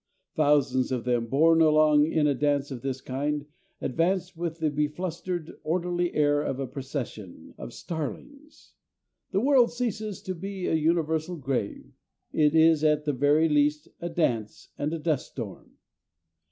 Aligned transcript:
Thousands 0.33 0.91
of 0.91 1.03
them, 1.05 1.27
borne 1.27 1.61
along 1.61 2.07
in 2.07 2.25
a 2.25 2.33
dance 2.33 2.71
of 2.71 2.81
this 2.81 3.01
kind, 3.01 3.45
advance 3.81 4.35
with 4.35 4.57
the 4.57 4.71
beflustered, 4.71 5.59
orderly 5.63 6.11
air 6.15 6.41
of 6.41 6.59
a 6.59 6.65
procession 6.65 7.53
of 7.55 7.71
starlings. 7.71 8.73
The 9.29 9.41
world 9.41 9.71
ceases 9.71 10.23
to 10.23 10.33
be 10.33 10.65
a 10.65 10.73
universal 10.73 11.35
grave. 11.37 11.93
It 12.33 12.55
is 12.55 12.83
at 12.83 13.05
the 13.05 13.13
very 13.13 13.47
least 13.47 13.89
a 13.99 14.09
dance 14.09 14.69
and 14.75 14.91
a 14.91 14.97
dust 14.97 15.33
storm. 15.33 15.73